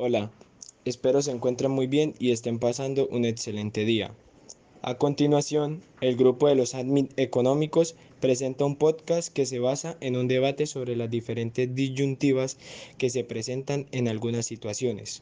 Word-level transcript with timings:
Hola, 0.00 0.30
espero 0.84 1.22
se 1.22 1.32
encuentren 1.32 1.72
muy 1.72 1.88
bien 1.88 2.14
y 2.20 2.30
estén 2.30 2.60
pasando 2.60 3.08
un 3.08 3.24
excelente 3.24 3.84
día. 3.84 4.14
A 4.80 4.94
continuación, 4.94 5.82
el 6.00 6.14
grupo 6.14 6.46
de 6.46 6.54
los 6.54 6.76
admin 6.76 7.08
económicos 7.16 7.96
presenta 8.20 8.64
un 8.64 8.76
podcast 8.76 9.32
que 9.32 9.44
se 9.44 9.58
basa 9.58 9.96
en 10.00 10.16
un 10.16 10.28
debate 10.28 10.66
sobre 10.66 10.94
las 10.94 11.10
diferentes 11.10 11.74
disyuntivas 11.74 12.58
que 12.96 13.10
se 13.10 13.24
presentan 13.24 13.88
en 13.90 14.06
algunas 14.06 14.46
situaciones. 14.46 15.20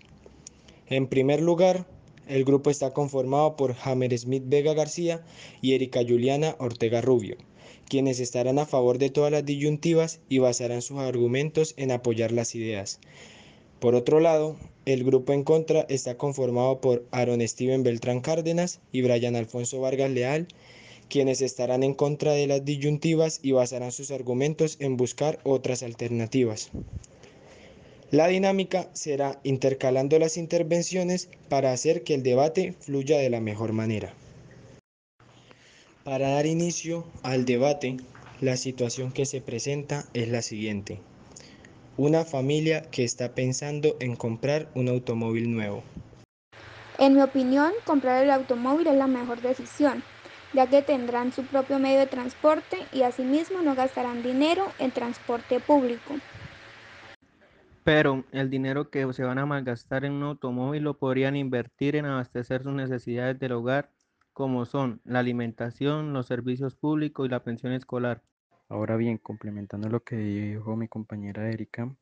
En 0.88 1.06
primer 1.06 1.40
lugar, 1.40 1.86
el 2.28 2.44
grupo 2.44 2.68
está 2.68 2.92
conformado 2.92 3.56
por 3.56 3.76
Hammer 3.82 4.18
Smith 4.18 4.44
Vega 4.44 4.74
García 4.74 5.24
y 5.62 5.72
Erika 5.72 6.00
Juliana 6.06 6.54
Ortega 6.58 7.00
Rubio, 7.00 7.38
quienes 7.88 8.20
estarán 8.20 8.58
a 8.58 8.66
favor 8.66 8.98
de 8.98 9.08
todas 9.08 9.32
las 9.32 9.46
disyuntivas 9.46 10.20
y 10.28 10.36
basarán 10.36 10.82
sus 10.82 10.98
argumentos 10.98 11.72
en 11.78 11.92
apoyar 11.92 12.30
las 12.30 12.54
ideas. 12.54 13.00
Por 13.80 13.94
otro 13.94 14.20
lado, 14.20 14.56
el 14.86 15.04
grupo 15.04 15.32
en 15.32 15.44
contra 15.44 15.86
está 15.88 16.16
conformado 16.16 16.80
por 16.80 17.04
Aaron 17.10 17.46
Steven 17.46 17.82
Beltrán 17.82 18.20
Cárdenas 18.20 18.80
y 18.92 19.02
Brian 19.02 19.36
Alfonso 19.36 19.80
Vargas 19.80 20.10
Leal, 20.10 20.48
quienes 21.08 21.42
estarán 21.42 21.82
en 21.82 21.94
contra 21.94 22.32
de 22.32 22.46
las 22.46 22.64
disyuntivas 22.64 23.40
y 23.42 23.52
basarán 23.52 23.92
sus 23.92 24.10
argumentos 24.10 24.76
en 24.80 24.96
buscar 24.96 25.38
otras 25.44 25.82
alternativas. 25.82 26.70
La 28.10 28.28
dinámica 28.28 28.88
será 28.92 29.40
intercalando 29.42 30.18
las 30.18 30.36
intervenciones 30.36 31.28
para 31.48 31.72
hacer 31.72 32.02
que 32.02 32.14
el 32.14 32.22
debate 32.22 32.72
fluya 32.78 33.18
de 33.18 33.30
la 33.30 33.40
mejor 33.40 33.72
manera. 33.72 34.14
Para 36.04 36.30
dar 36.30 36.46
inicio 36.46 37.04
al 37.24 37.44
debate, 37.44 37.96
la 38.40 38.56
situación 38.56 39.10
que 39.10 39.26
se 39.26 39.40
presenta 39.40 40.06
es 40.14 40.28
la 40.28 40.42
siguiente. 40.42 41.00
Una 41.98 42.24
familia 42.24 42.82
que 42.90 43.04
está 43.04 43.34
pensando 43.34 43.96
en 44.00 44.16
comprar 44.16 44.68
un 44.74 44.88
automóvil 44.88 45.50
nuevo. 45.50 45.82
En 46.98 47.14
mi 47.14 47.22
opinión, 47.22 47.72
comprar 47.86 48.22
el 48.22 48.30
automóvil 48.30 48.86
es 48.86 48.96
la 48.96 49.06
mejor 49.06 49.40
decisión, 49.40 50.02
ya 50.52 50.66
que 50.66 50.82
tendrán 50.82 51.32
su 51.32 51.42
propio 51.44 51.78
medio 51.78 52.00
de 52.00 52.06
transporte 52.06 52.76
y 52.92 53.00
asimismo 53.00 53.62
no 53.62 53.74
gastarán 53.74 54.22
dinero 54.22 54.64
en 54.78 54.90
transporte 54.90 55.58
público. 55.58 56.16
Pero 57.82 58.24
el 58.30 58.50
dinero 58.50 58.90
que 58.90 59.10
se 59.14 59.24
van 59.24 59.38
a 59.38 59.46
malgastar 59.46 60.04
en 60.04 60.12
un 60.12 60.24
automóvil 60.24 60.82
lo 60.82 60.98
podrían 60.98 61.34
invertir 61.34 61.96
en 61.96 62.04
abastecer 62.04 62.62
sus 62.62 62.74
necesidades 62.74 63.38
del 63.38 63.52
hogar 63.52 63.90
como 64.34 64.66
son 64.66 65.00
la 65.04 65.20
alimentación, 65.20 66.12
los 66.12 66.26
servicios 66.26 66.74
públicos 66.74 67.24
y 67.24 67.30
la 67.30 67.42
pensión 67.42 67.72
escolar. 67.72 68.22
Ahora 68.68 68.96
bien, 68.96 69.18
complementando 69.18 69.88
lo 69.88 70.02
que 70.02 70.16
dijo 70.16 70.76
mi 70.76 70.88
compañera 70.88 71.48
Erika, 71.50 71.94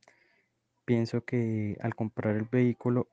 pienso 0.87 1.23
que 1.25 1.77
al 1.81 1.95
comprar 1.95 2.37
el 2.37 2.45
vehículo 2.45 3.09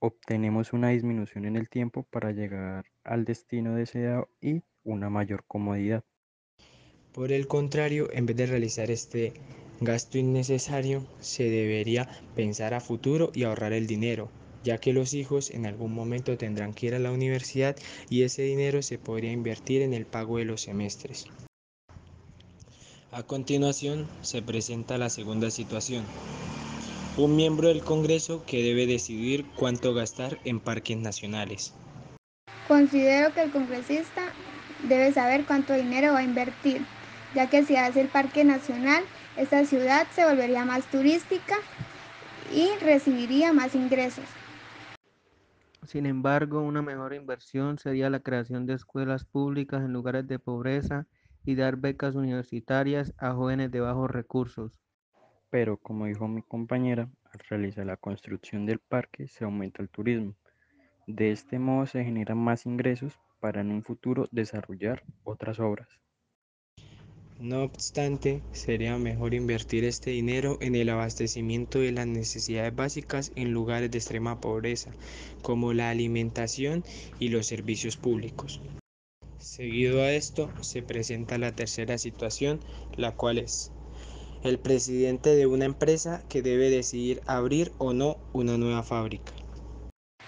obtenemos 0.00 0.72
una 0.72 0.88
disminución 0.88 1.44
en 1.44 1.54
el 1.54 1.68
tiempo 1.68 2.02
para 2.10 2.32
llegar 2.32 2.86
al 3.04 3.24
destino 3.24 3.76
deseado 3.76 4.28
y 4.40 4.62
una 4.82 5.10
mayor 5.10 5.44
comodidad. 5.46 6.02
Por 7.12 7.30
el 7.30 7.46
contrario, 7.46 8.08
en 8.12 8.26
vez 8.26 8.36
de 8.36 8.46
realizar 8.46 8.90
este 8.90 9.32
gasto 9.80 10.18
innecesario, 10.18 11.06
se 11.20 11.44
debería 11.44 12.08
pensar 12.34 12.74
a 12.74 12.80
futuro 12.80 13.30
y 13.32 13.44
ahorrar 13.44 13.72
el 13.72 13.86
dinero, 13.86 14.28
ya 14.64 14.78
que 14.78 14.92
los 14.92 15.14
hijos 15.14 15.50
en 15.50 15.66
algún 15.66 15.94
momento 15.94 16.36
tendrán 16.36 16.74
que 16.74 16.86
ir 16.86 16.94
a 16.96 16.98
la 16.98 17.12
universidad 17.12 17.76
y 18.10 18.22
ese 18.22 18.42
dinero 18.42 18.82
se 18.82 18.98
podría 18.98 19.30
invertir 19.30 19.82
en 19.82 19.94
el 19.94 20.06
pago 20.06 20.38
de 20.38 20.46
los 20.46 20.62
semestres. 20.62 21.26
A 23.14 23.22
continuación 23.22 24.08
se 24.22 24.40
presenta 24.40 24.96
la 24.96 25.10
segunda 25.10 25.50
situación. 25.50 26.02
Un 27.18 27.36
miembro 27.36 27.68
del 27.68 27.82
Congreso 27.82 28.42
que 28.46 28.62
debe 28.62 28.86
decidir 28.86 29.44
cuánto 29.54 29.92
gastar 29.92 30.38
en 30.44 30.60
parques 30.60 30.96
nacionales. 30.96 31.74
Considero 32.66 33.34
que 33.34 33.42
el 33.42 33.50
congresista 33.50 34.22
debe 34.88 35.12
saber 35.12 35.44
cuánto 35.44 35.74
dinero 35.74 36.14
va 36.14 36.20
a 36.20 36.24
invertir, 36.24 36.86
ya 37.34 37.50
que 37.50 37.66
si 37.66 37.76
hace 37.76 38.00
el 38.00 38.08
parque 38.08 38.44
nacional, 38.44 39.04
esta 39.36 39.66
ciudad 39.66 40.06
se 40.14 40.24
volvería 40.24 40.64
más 40.64 40.90
turística 40.90 41.56
y 42.50 42.70
recibiría 42.82 43.52
más 43.52 43.74
ingresos. 43.74 44.24
Sin 45.86 46.06
embargo, 46.06 46.62
una 46.62 46.80
mejor 46.80 47.12
inversión 47.12 47.78
sería 47.78 48.08
la 48.08 48.20
creación 48.20 48.64
de 48.64 48.72
escuelas 48.72 49.26
públicas 49.26 49.82
en 49.82 49.92
lugares 49.92 50.26
de 50.26 50.38
pobreza 50.38 51.06
y 51.44 51.54
dar 51.54 51.76
becas 51.76 52.14
universitarias 52.14 53.14
a 53.18 53.32
jóvenes 53.32 53.70
de 53.70 53.80
bajos 53.80 54.10
recursos. 54.10 54.80
Pero, 55.50 55.76
como 55.76 56.06
dijo 56.06 56.28
mi 56.28 56.42
compañera, 56.42 57.10
al 57.32 57.40
realizar 57.48 57.86
la 57.86 57.96
construcción 57.96 58.66
del 58.66 58.78
parque 58.78 59.28
se 59.28 59.44
aumenta 59.44 59.82
el 59.82 59.90
turismo. 59.90 60.34
De 61.06 61.32
este 61.32 61.58
modo 61.58 61.86
se 61.86 62.04
generan 62.04 62.38
más 62.38 62.64
ingresos 62.64 63.18
para 63.40 63.60
en 63.60 63.70
un 63.70 63.82
futuro 63.82 64.28
desarrollar 64.30 65.02
otras 65.24 65.58
obras. 65.58 65.88
No 67.40 67.64
obstante, 67.64 68.40
sería 68.52 68.96
mejor 68.98 69.34
invertir 69.34 69.84
este 69.84 70.10
dinero 70.10 70.58
en 70.60 70.76
el 70.76 70.88
abastecimiento 70.90 71.80
de 71.80 71.90
las 71.90 72.06
necesidades 72.06 72.74
básicas 72.74 73.32
en 73.34 73.52
lugares 73.52 73.90
de 73.90 73.98
extrema 73.98 74.40
pobreza, 74.40 74.92
como 75.42 75.72
la 75.72 75.90
alimentación 75.90 76.84
y 77.18 77.30
los 77.30 77.46
servicios 77.46 77.96
públicos. 77.96 78.60
Seguido 79.42 80.02
a 80.02 80.12
esto, 80.12 80.50
se 80.60 80.82
presenta 80.82 81.36
la 81.36 81.50
tercera 81.50 81.98
situación, 81.98 82.60
la 82.96 83.10
cual 83.10 83.38
es 83.38 83.72
el 84.44 84.58
presidente 84.58 85.34
de 85.34 85.46
una 85.46 85.64
empresa 85.64 86.22
que 86.28 86.42
debe 86.42 86.70
decidir 86.70 87.20
abrir 87.26 87.72
o 87.78 87.92
no 87.92 88.18
una 88.32 88.56
nueva 88.56 88.84
fábrica. 88.84 89.32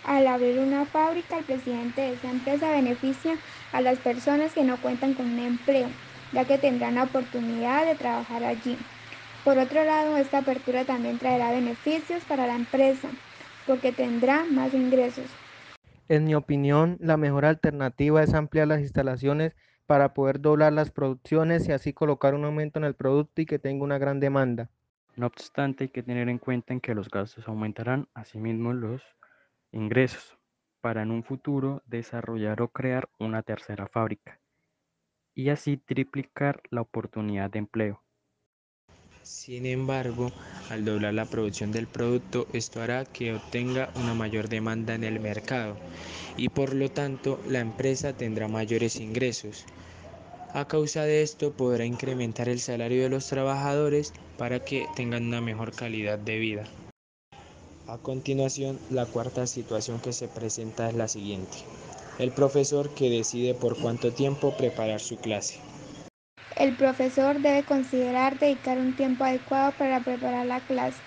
Al 0.04 0.26
abrir 0.26 0.58
una 0.58 0.84
fábrica, 0.84 1.38
el 1.38 1.44
presidente 1.44 2.00
de 2.00 2.12
esa 2.14 2.30
empresa 2.30 2.70
beneficia 2.72 3.38
a 3.72 3.80
las 3.80 3.98
personas 3.98 4.52
que 4.52 4.64
no 4.64 4.80
cuentan 4.82 5.14
con 5.14 5.26
un 5.26 5.38
empleo 5.38 5.88
ya 6.32 6.44
que 6.44 6.58
tendrán 6.58 6.96
la 6.96 7.04
oportunidad 7.04 7.86
de 7.86 7.94
trabajar 7.94 8.42
allí. 8.42 8.76
Por 9.44 9.58
otro 9.58 9.84
lado, 9.84 10.16
esta 10.16 10.38
apertura 10.38 10.84
también 10.84 11.18
traerá 11.18 11.52
beneficios 11.52 12.24
para 12.24 12.46
la 12.48 12.56
empresa, 12.56 13.08
porque 13.66 13.92
tendrá 13.92 14.44
más 14.44 14.74
ingresos. 14.74 15.26
En 16.08 16.24
mi 16.24 16.34
opinión, 16.34 16.98
la 17.00 17.16
mejor 17.16 17.46
alternativa 17.46 18.22
es 18.22 18.34
ampliar 18.34 18.68
las 18.68 18.80
instalaciones 18.80 19.56
para 19.86 20.14
poder 20.14 20.40
doblar 20.40 20.72
las 20.72 20.90
producciones 20.90 21.68
y 21.68 21.72
así 21.72 21.92
colocar 21.92 22.34
un 22.34 22.44
aumento 22.44 22.78
en 22.78 22.84
el 22.84 22.94
producto 22.94 23.40
y 23.42 23.46
que 23.46 23.58
tenga 23.58 23.84
una 23.84 23.98
gran 23.98 24.20
demanda. 24.20 24.70
No 25.16 25.26
obstante, 25.26 25.84
hay 25.84 25.88
que 25.90 26.02
tener 26.02 26.28
en 26.28 26.38
cuenta 26.38 26.74
en 26.74 26.80
que 26.80 26.94
los 26.94 27.08
gastos 27.08 27.48
aumentarán, 27.48 28.08
asimismo 28.14 28.72
los 28.74 29.02
ingresos, 29.72 30.38
para 30.82 31.02
en 31.02 31.10
un 31.10 31.24
futuro 31.24 31.82
desarrollar 31.86 32.60
o 32.62 32.68
crear 32.68 33.08
una 33.18 33.42
tercera 33.42 33.88
fábrica 33.88 34.40
y 35.34 35.48
así 35.48 35.78
triplicar 35.78 36.62
la 36.70 36.82
oportunidad 36.82 37.50
de 37.50 37.60
empleo. 37.60 38.03
Sin 39.24 39.64
embargo, 39.64 40.30
al 40.68 40.84
doblar 40.84 41.14
la 41.14 41.24
producción 41.24 41.72
del 41.72 41.86
producto, 41.86 42.46
esto 42.52 42.82
hará 42.82 43.04
que 43.04 43.34
obtenga 43.34 43.90
una 43.96 44.14
mayor 44.14 44.48
demanda 44.48 44.94
en 44.94 45.02
el 45.02 45.18
mercado 45.18 45.76
y 46.36 46.50
por 46.50 46.74
lo 46.74 46.90
tanto 46.90 47.40
la 47.48 47.60
empresa 47.60 48.12
tendrá 48.12 48.48
mayores 48.48 48.96
ingresos. 48.96 49.64
A 50.52 50.68
causa 50.68 51.04
de 51.04 51.22
esto 51.22 51.52
podrá 51.52 51.84
incrementar 51.84 52.48
el 52.48 52.60
salario 52.60 53.02
de 53.02 53.08
los 53.08 53.26
trabajadores 53.26 54.12
para 54.36 54.60
que 54.60 54.86
tengan 54.94 55.24
una 55.24 55.40
mejor 55.40 55.72
calidad 55.72 56.18
de 56.18 56.38
vida. 56.38 56.64
A 57.86 57.98
continuación, 57.98 58.78
la 58.90 59.06
cuarta 59.06 59.46
situación 59.46 60.00
que 60.00 60.12
se 60.12 60.28
presenta 60.28 60.88
es 60.88 60.94
la 60.94 61.08
siguiente 61.08 61.56
el 62.18 62.30
profesor 62.30 62.90
que 62.90 63.10
decide 63.10 63.54
por 63.54 63.76
cuánto 63.76 64.12
tiempo 64.12 64.56
preparar 64.56 65.00
su 65.00 65.16
clase. 65.16 65.58
El 66.56 66.76
profesor 66.76 67.40
debe 67.40 67.64
considerar 67.64 68.38
dedicar 68.38 68.78
un 68.78 68.94
tiempo 68.94 69.24
adecuado 69.24 69.72
para 69.72 69.98
preparar 70.00 70.46
la 70.46 70.60
clase, 70.60 71.00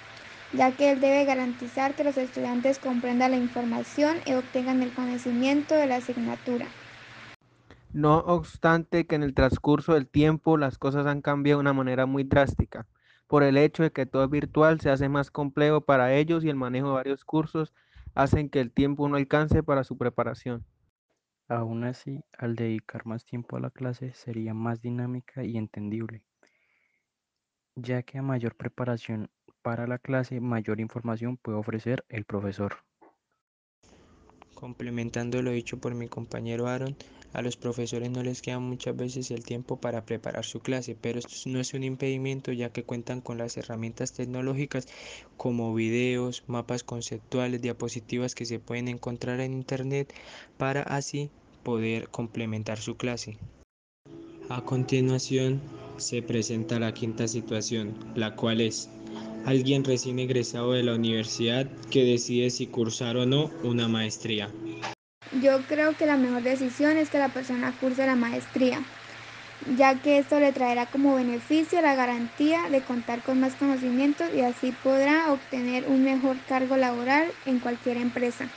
ya 0.52 0.72
que 0.72 0.92
él 0.92 1.00
debe 1.00 1.24
garantizar 1.24 1.96
que 1.96 2.04
los 2.04 2.18
estudiantes 2.18 2.80
comprendan 2.80 3.32
la 3.32 3.38
información 3.38 4.18
y 4.26 4.34
obtengan 4.34 4.84
el 4.84 4.92
conocimiento 4.92 5.74
de 5.74 5.88
la 5.88 5.98
asignatura. 5.98 6.66
No 7.94 8.18
obstante 8.18 9.08
que 9.08 9.16
en 9.16 9.24
el 9.24 9.34
transcurso 9.34 9.94
del 9.94 10.08
tiempo 10.08 10.58
las 10.58 10.78
cosas 10.78 11.06
han 11.06 11.22
cambiado 11.22 11.60
de 11.60 11.62
una 11.62 11.74
manera 11.74 12.06
muy 12.06 12.24
drástica. 12.24 12.86
Por 13.28 13.44
el 13.44 13.58
hecho 13.58 13.84
de 13.84 13.92
que 13.92 14.06
todo 14.06 14.26
es 14.26 14.30
virtual 14.30 14.82
se 14.82 14.90
hace 14.90 15.08
más 15.08 15.32
complejo 15.32 15.82
para 15.82 16.14
ellos 16.14 16.44
y 16.44 16.50
el 16.50 16.56
manejo 16.56 16.90
de 16.90 16.94
varios 16.94 17.24
cursos 17.24 17.74
hacen 18.16 18.50
que 18.50 18.60
el 18.60 18.72
tiempo 18.72 19.08
no 19.08 19.16
alcance 19.16 19.64
para 19.64 19.86
su 19.86 19.98
preparación. 19.98 20.66
Aún 21.50 21.86
así, 21.86 22.24
al 22.38 22.56
dedicar 22.56 23.06
más 23.06 23.24
tiempo 23.24 23.56
a 23.56 23.62
la 23.62 23.70
clase 23.70 24.14
sería 24.14 24.54
más 24.54 24.82
dinámica 24.82 25.46
y 25.46 25.58
entendible, 25.58 26.24
ya 27.76 28.04
que 28.04 28.18
a 28.18 28.22
mayor 28.22 28.56
preparación 28.56 29.30
para 29.62 29.88
la 29.88 29.98
clase, 29.98 30.42
mayor 30.42 30.82
información 30.82 31.38
puede 31.38 31.58
ofrecer 31.58 32.04
el 32.10 32.26
profesor. 32.26 32.78
Complementando 34.56 35.42
lo 35.42 35.52
dicho 35.52 35.78
por 35.78 35.96
mi 35.96 36.08
compañero 36.08 36.68
Aaron, 36.68 36.98
A 37.38 37.44
los 37.44 37.56
profesores 37.56 38.10
no 38.10 38.24
les 38.24 38.42
queda 38.42 38.58
muchas 38.58 38.98
veces 38.98 39.30
el 39.30 39.44
tiempo 39.44 39.78
para 39.80 40.04
preparar 40.08 40.44
su 40.44 40.60
clase, 40.60 40.98
pero 41.00 41.20
esto 41.20 41.36
no 41.46 41.60
es 41.60 41.76
un 41.76 41.84
impedimento 41.84 42.52
ya 42.52 42.72
que 42.72 42.82
cuentan 42.82 43.22
con 43.22 43.38
las 43.38 43.58
herramientas 43.58 44.12
tecnológicas 44.12 44.88
como 45.38 45.72
videos, 45.76 46.44
mapas 46.48 46.84
conceptuales, 46.84 47.62
diapositivas 47.62 48.34
que 48.34 48.48
se 48.48 48.58
pueden 48.58 48.88
encontrar 48.88 49.40
en 49.42 49.54
internet 49.54 50.12
para 50.58 50.82
así 50.82 51.30
poder 51.62 52.10
complementar 52.10 52.80
su 52.80 52.98
clase. 52.98 53.38
A 54.50 54.64
continuación 54.66 55.62
se 55.98 56.24
presenta 56.24 56.80
la 56.80 56.96
quinta 56.96 57.28
situación, 57.28 57.94
la 58.16 58.36
cual 58.36 58.62
es 58.62 58.90
alguien 59.46 59.84
recién 59.84 60.18
egresado 60.18 60.72
de 60.72 60.82
la 60.82 60.96
universidad 60.96 61.70
que 61.92 62.04
decide 62.04 62.50
si 62.50 62.66
cursar 62.66 63.16
o 63.16 63.28
no 63.28 63.52
una 63.64 63.88
maestría. 63.88 64.50
Yo 65.42 65.60
creo 65.68 65.96
que 65.96 66.06
la 66.06 66.18
mejor 66.18 66.42
decisión 66.42 66.98
es 66.98 67.10
que 67.10 67.20
la 67.20 67.30
persona 67.30 67.74
curse 67.80 68.06
la 68.06 68.16
maestría, 68.16 68.80
ya 69.78 69.96
que 70.02 70.20
esto 70.20 70.40
le 70.40 70.54
traerá 70.54 70.86
como 70.86 71.16
beneficio 71.16 71.82
la 71.82 71.96
garantía 71.96 72.70
de 72.70 72.82
contar 72.82 73.22
con 73.22 73.40
más 73.40 73.54
conocimientos 73.56 74.28
y 74.34 74.42
así 74.42 74.74
podrá 74.84 75.32
obtener 75.32 75.86
un 75.88 76.04
mejor 76.04 76.38
cargo 76.48 76.78
laboral 76.78 77.28
en 77.46 77.60
cualquier 77.60 77.98
empresa. 77.98 78.48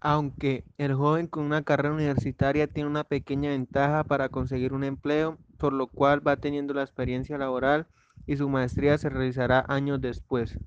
Aunque 0.00 0.64
el 0.78 0.94
joven 0.94 1.28
con 1.28 1.44
una 1.44 1.62
carrera 1.62 1.94
universitaria 1.94 2.66
tiene 2.66 2.90
una 2.90 3.04
pequeña 3.04 3.50
ventaja 3.50 4.02
para 4.02 4.28
conseguir 4.28 4.72
un 4.72 4.82
empleo, 4.82 5.38
por 5.58 5.72
lo 5.72 5.86
cual 5.86 6.26
va 6.26 6.36
teniendo 6.36 6.74
la 6.74 6.82
experiencia 6.82 7.38
laboral 7.38 7.86
y 8.26 8.36
su 8.36 8.48
maestría 8.48 8.98
se 8.98 9.10
realizará 9.10 9.64
años 9.68 10.00
después. 10.00 10.58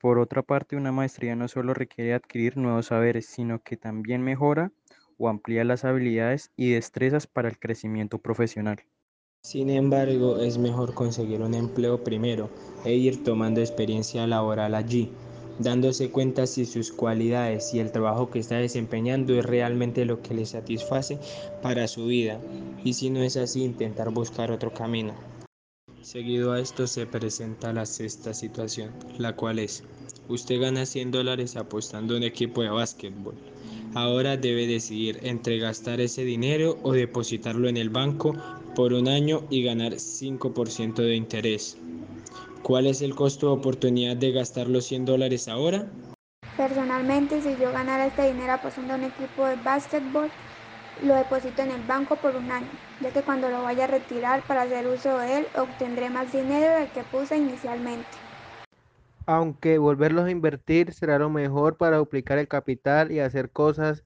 Por 0.00 0.18
otra 0.18 0.42
parte, 0.42 0.76
una 0.76 0.92
maestría 0.92 1.36
no 1.36 1.46
solo 1.46 1.74
requiere 1.74 2.14
adquirir 2.14 2.56
nuevos 2.56 2.86
saberes, 2.86 3.26
sino 3.26 3.62
que 3.62 3.76
también 3.76 4.22
mejora 4.22 4.72
o 5.18 5.28
amplía 5.28 5.62
las 5.62 5.84
habilidades 5.84 6.50
y 6.56 6.70
destrezas 6.70 7.26
para 7.26 7.50
el 7.50 7.58
crecimiento 7.58 8.16
profesional. 8.16 8.82
Sin 9.44 9.68
embargo, 9.68 10.38
es 10.38 10.56
mejor 10.56 10.94
conseguir 10.94 11.42
un 11.42 11.52
empleo 11.52 12.02
primero 12.02 12.48
e 12.86 12.94
ir 12.94 13.22
tomando 13.22 13.60
experiencia 13.60 14.26
laboral 14.26 14.74
allí, 14.74 15.10
dándose 15.58 16.10
cuenta 16.10 16.46
si 16.46 16.64
sus 16.64 16.92
cualidades 16.92 17.74
y 17.74 17.80
el 17.80 17.92
trabajo 17.92 18.30
que 18.30 18.38
está 18.38 18.56
desempeñando 18.56 19.38
es 19.38 19.44
realmente 19.44 20.06
lo 20.06 20.22
que 20.22 20.32
le 20.32 20.46
satisface 20.46 21.18
para 21.62 21.88
su 21.88 22.06
vida 22.06 22.40
y 22.82 22.94
si 22.94 23.10
no 23.10 23.22
es 23.22 23.36
así 23.36 23.64
intentar 23.64 24.10
buscar 24.10 24.50
otro 24.50 24.72
camino. 24.72 25.12
Seguido 26.02 26.52
a 26.52 26.60
esto 26.60 26.86
se 26.86 27.06
presenta 27.06 27.74
la 27.74 27.84
sexta 27.84 28.32
situación, 28.32 28.90
la 29.18 29.36
cual 29.36 29.58
es, 29.58 29.84
usted 30.28 30.58
gana 30.58 30.86
100 30.86 31.10
dólares 31.10 31.56
apostando 31.56 32.16
un 32.16 32.22
equipo 32.22 32.62
de 32.62 32.70
básquetbol. 32.70 33.34
Ahora 33.94 34.38
debe 34.38 34.66
decidir 34.66 35.20
entre 35.22 35.58
gastar 35.58 36.00
ese 36.00 36.24
dinero 36.24 36.78
o 36.82 36.92
depositarlo 36.92 37.68
en 37.68 37.76
el 37.76 37.90
banco 37.90 38.34
por 38.74 38.94
un 38.94 39.08
año 39.08 39.46
y 39.50 39.62
ganar 39.62 39.92
5% 39.92 41.02
de 41.02 41.16
interés. 41.16 41.76
¿Cuál 42.62 42.86
es 42.86 43.02
el 43.02 43.14
costo 43.14 43.48
de 43.48 43.52
oportunidad 43.52 44.16
de 44.16 44.32
gastar 44.32 44.68
los 44.68 44.86
100 44.86 45.04
dólares 45.04 45.48
ahora? 45.48 45.90
Personalmente, 46.56 47.42
si 47.42 47.50
yo 47.60 47.72
ganara 47.72 48.06
este 48.06 48.32
dinero 48.32 48.54
apostando 48.54 48.94
un 48.94 49.04
equipo 49.04 49.44
de 49.44 49.56
básquetbol, 49.56 50.30
lo 51.02 51.14
deposito 51.14 51.62
en 51.62 51.70
el 51.70 51.82
banco 51.82 52.16
por 52.16 52.36
un 52.36 52.50
año, 52.50 52.68
ya 53.00 53.10
que 53.10 53.22
cuando 53.22 53.48
lo 53.48 53.62
vaya 53.62 53.84
a 53.84 53.88
retirar 53.88 54.42
para 54.42 54.62
hacer 54.62 54.86
uso 54.86 55.18
de 55.18 55.38
él, 55.38 55.46
obtendré 55.56 56.10
más 56.10 56.32
dinero 56.32 56.78
del 56.78 56.88
que 56.90 57.02
puse 57.04 57.38
inicialmente. 57.38 58.06
Aunque 59.26 59.78
volverlos 59.78 60.26
a 60.26 60.30
invertir 60.30 60.92
será 60.92 61.18
lo 61.18 61.30
mejor 61.30 61.76
para 61.76 61.98
duplicar 61.98 62.38
el 62.38 62.48
capital 62.48 63.12
y 63.12 63.20
hacer 63.20 63.50
cosas 63.50 64.04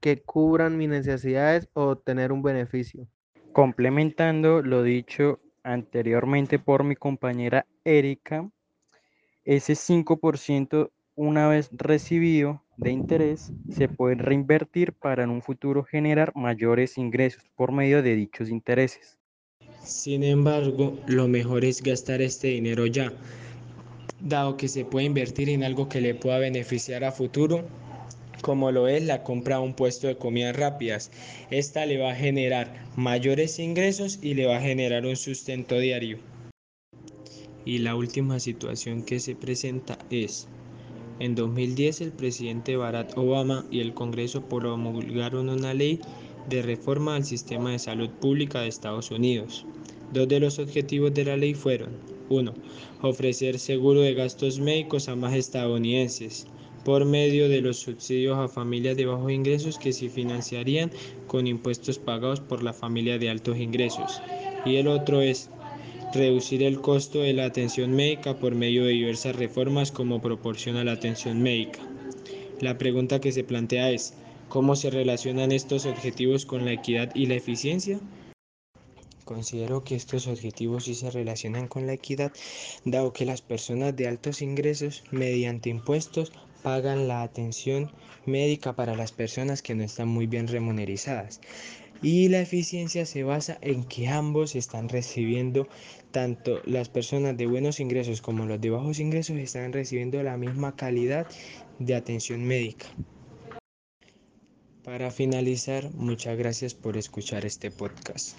que 0.00 0.20
cubran 0.22 0.76
mis 0.76 0.88
necesidades 0.88 1.68
o 1.74 1.88
obtener 1.88 2.32
un 2.32 2.42
beneficio. 2.42 3.06
Complementando 3.52 4.62
lo 4.62 4.82
dicho 4.82 5.40
anteriormente 5.62 6.58
por 6.58 6.84
mi 6.84 6.96
compañera 6.96 7.66
Erika, 7.84 8.48
ese 9.44 9.74
5% 9.74 10.90
una 11.14 11.48
vez 11.48 11.68
recibido 11.72 12.62
de 12.82 12.90
interés 12.90 13.52
se 13.70 13.88
puede 13.88 14.16
reinvertir 14.16 14.92
para 14.92 15.24
en 15.24 15.30
un 15.30 15.42
futuro 15.42 15.84
generar 15.84 16.32
mayores 16.34 16.98
ingresos 16.98 17.44
por 17.56 17.72
medio 17.72 18.02
de 18.02 18.16
dichos 18.16 18.48
intereses. 18.48 19.18
Sin 19.82 20.22
embargo, 20.22 20.98
lo 21.06 21.28
mejor 21.28 21.64
es 21.64 21.82
gastar 21.82 22.22
este 22.22 22.48
dinero 22.48 22.86
ya, 22.86 23.12
dado 24.20 24.56
que 24.56 24.68
se 24.68 24.84
puede 24.84 25.06
invertir 25.06 25.48
en 25.48 25.64
algo 25.64 25.88
que 25.88 26.00
le 26.00 26.14
pueda 26.14 26.38
beneficiar 26.38 27.04
a 27.04 27.12
futuro 27.12 27.64
como 28.42 28.72
lo 28.72 28.88
es 28.88 29.04
la 29.04 29.22
compra 29.22 29.56
de 29.56 29.62
un 29.62 29.74
puesto 29.74 30.08
de 30.08 30.16
comidas 30.16 30.56
rápidas. 30.56 31.10
Esta 31.50 31.86
le 31.86 31.98
va 31.98 32.10
a 32.10 32.14
generar 32.14 32.84
mayores 32.96 33.58
ingresos 33.58 34.18
y 34.20 34.34
le 34.34 34.46
va 34.46 34.58
a 34.58 34.60
generar 34.60 35.06
un 35.06 35.16
sustento 35.16 35.78
diario. 35.78 36.18
Y 37.64 37.78
la 37.78 37.94
última 37.94 38.40
situación 38.40 39.04
que 39.04 39.20
se 39.20 39.36
presenta 39.36 39.96
es, 40.10 40.48
en 41.18 41.34
2010 41.34 42.00
el 42.00 42.12
presidente 42.12 42.76
Barack 42.76 43.16
Obama 43.16 43.64
y 43.70 43.80
el 43.80 43.94
Congreso 43.94 44.42
promulgaron 44.42 45.48
una 45.48 45.74
ley 45.74 46.00
de 46.48 46.62
reforma 46.62 47.16
al 47.16 47.24
sistema 47.24 47.70
de 47.70 47.78
salud 47.78 48.10
pública 48.20 48.60
de 48.60 48.68
Estados 48.68 49.10
Unidos. 49.10 49.64
Dos 50.12 50.28
de 50.28 50.40
los 50.40 50.58
objetivos 50.58 51.14
de 51.14 51.24
la 51.24 51.36
ley 51.36 51.54
fueron 51.54 51.90
1. 52.28 52.54
Ofrecer 53.02 53.58
seguro 53.58 54.00
de 54.00 54.14
gastos 54.14 54.58
médicos 54.58 55.08
a 55.08 55.16
más 55.16 55.34
estadounidenses 55.34 56.46
por 56.84 57.04
medio 57.04 57.48
de 57.48 57.60
los 57.60 57.78
subsidios 57.78 58.38
a 58.38 58.48
familias 58.48 58.96
de 58.96 59.06
bajos 59.06 59.30
ingresos 59.30 59.78
que 59.78 59.92
se 59.92 60.08
financiarían 60.08 60.90
con 61.28 61.46
impuestos 61.46 61.98
pagados 61.98 62.40
por 62.40 62.62
la 62.62 62.72
familia 62.72 63.18
de 63.18 63.30
altos 63.30 63.58
ingresos. 63.58 64.20
Y 64.64 64.76
el 64.76 64.88
otro 64.88 65.20
es 65.20 65.48
reducir 66.12 66.62
el 66.62 66.80
costo 66.80 67.20
de 67.20 67.32
la 67.32 67.46
atención 67.46 67.92
médica 67.92 68.36
por 68.36 68.54
medio 68.54 68.84
de 68.84 68.92
diversas 68.92 69.36
reformas 69.36 69.90
como 69.90 70.20
proporciona 70.20 70.84
la 70.84 70.92
atención 70.92 71.42
médica. 71.42 71.80
La 72.60 72.78
pregunta 72.78 73.20
que 73.20 73.32
se 73.32 73.44
plantea 73.44 73.90
es, 73.90 74.14
¿cómo 74.48 74.76
se 74.76 74.90
relacionan 74.90 75.52
estos 75.52 75.86
objetivos 75.86 76.46
con 76.46 76.64
la 76.64 76.72
equidad 76.72 77.14
y 77.14 77.26
la 77.26 77.34
eficiencia? 77.34 77.98
Considero 79.24 79.84
que 79.84 79.94
estos 79.94 80.26
objetivos 80.26 80.84
sí 80.84 80.94
se 80.94 81.10
relacionan 81.10 81.68
con 81.68 81.86
la 81.86 81.94
equidad, 81.94 82.32
dado 82.84 83.12
que 83.12 83.24
las 83.24 83.40
personas 83.40 83.96
de 83.96 84.08
altos 84.08 84.42
ingresos, 84.42 85.04
mediante 85.10 85.70
impuestos, 85.70 86.32
pagan 86.62 87.08
la 87.08 87.22
atención 87.22 87.90
médica 88.26 88.74
para 88.74 88.94
las 88.94 89.12
personas 89.12 89.62
que 89.62 89.74
no 89.74 89.82
están 89.84 90.08
muy 90.08 90.26
bien 90.26 90.48
remunerizadas. 90.48 91.40
Y 92.02 92.28
la 92.28 92.40
eficiencia 92.40 93.06
se 93.06 93.22
basa 93.22 93.58
en 93.60 93.84
que 93.84 94.08
ambos 94.08 94.56
están 94.56 94.88
recibiendo, 94.88 95.68
tanto 96.10 96.60
las 96.64 96.88
personas 96.88 97.36
de 97.36 97.46
buenos 97.46 97.78
ingresos 97.78 98.20
como 98.20 98.44
los 98.44 98.60
de 98.60 98.70
bajos 98.70 98.98
ingresos 98.98 99.36
están 99.36 99.72
recibiendo 99.72 100.20
la 100.22 100.36
misma 100.36 100.74
calidad 100.74 101.28
de 101.78 101.94
atención 101.94 102.44
médica. 102.44 102.86
Para 104.82 105.12
finalizar, 105.12 105.92
muchas 105.94 106.36
gracias 106.36 106.74
por 106.74 106.96
escuchar 106.96 107.46
este 107.46 107.70
podcast. 107.70 108.36